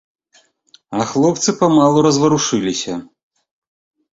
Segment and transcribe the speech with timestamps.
[0.95, 2.93] А хлопцы памалу разварушыліся.